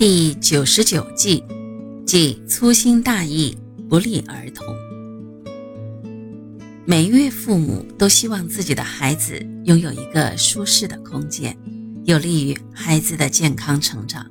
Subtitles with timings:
[0.00, 1.44] 第九十九计，
[2.06, 3.54] 即粗心大意，
[3.86, 4.74] 不利儿童。
[6.86, 11.54] 每一位父母都希望自己的孩子拥有一个舒适的空间，
[12.04, 14.24] 有利于孩子的健康成长。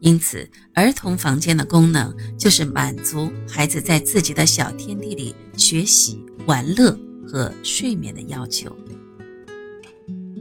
[0.00, 6.94] 因此，儿童房间的功能就是满足孩子在自己的小天地里学习、玩乐
[7.26, 8.76] 和睡眠的要求。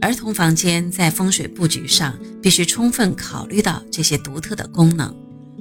[0.01, 5.13] 儿童房间在风水布局上必须充分考虑到这些独特的功能，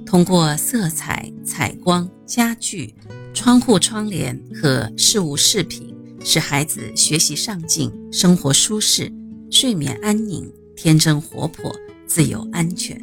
[0.04, 2.94] 通过色彩、采光、家具、
[3.32, 9.10] 窗户、窗帘和事物饰品，使孩子学习上进、生活舒适、
[9.50, 11.74] 睡眠安宁、天真活泼、
[12.06, 13.00] 自由安全。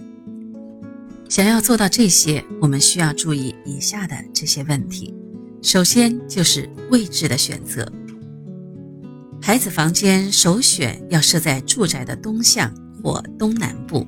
[1.30, 5.14] 想要做到这些，我们需要注意以下的这些问题：
[5.64, 7.92] 首先就是位置的选择。
[9.46, 14.08] 孩子房间首选要设在住宅的东向或东南部，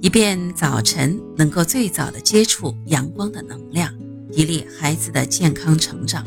[0.00, 3.92] 以便早晨能够最早的接触阳光的能量，
[4.30, 6.24] 激励孩子的健康成长，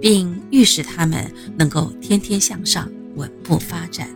[0.00, 4.08] 并预示他们能够天天向上、稳步发展。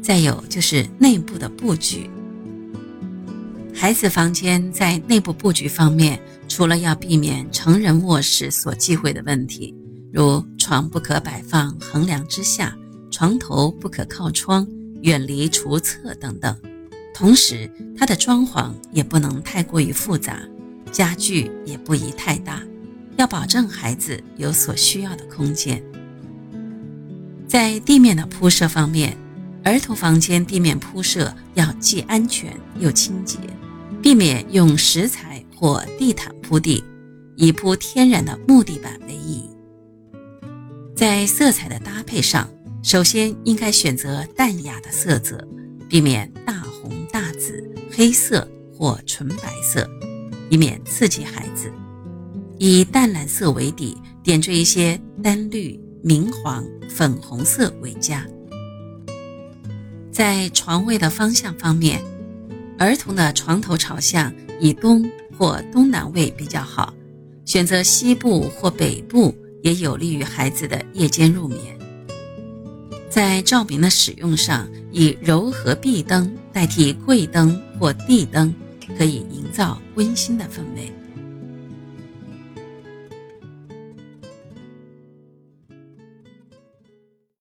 [0.00, 2.08] 再有就是内部的布局，
[3.74, 9.74] 孩子房间在内部布局方面，除了要避免成人卧室所忌讳的问题。
[10.10, 12.76] 如床不可摆放横梁之下，
[13.10, 14.68] 床头不可靠窗，
[15.00, 16.54] 远离厨厕等等。
[17.14, 20.42] 同时，它的装潢也不能太过于复杂，
[20.92, 22.62] 家具也不宜太大，
[23.16, 25.82] 要保证孩子有所需要的空间。
[27.46, 29.16] 在地面的铺设方面，
[29.64, 33.38] 儿童房间地面铺设要既安全又清洁，
[34.02, 36.84] 避免用石材或地毯铺地，
[37.36, 39.00] 以铺天然的木地板。
[40.98, 42.50] 在色彩的搭配上，
[42.82, 45.38] 首先应该选择淡雅的色泽，
[45.88, 49.88] 避免大红大紫、黑色或纯白色，
[50.50, 51.70] 以免刺激孩子。
[52.58, 58.26] 以淡蓝色为底，点缀一些丹绿、明黄、粉红色为佳。
[60.10, 62.02] 在床位的方向方面，
[62.76, 65.08] 儿童的床头朝向以东
[65.38, 66.92] 或东南位比较好，
[67.44, 69.32] 选择西部或北部。
[69.68, 71.60] 也有利于孩子的夜间入眠。
[73.10, 78.54] 在照明的使用上，以柔和壁灯代替柜灯或地灯，
[78.96, 80.90] 可以营造温馨的氛围。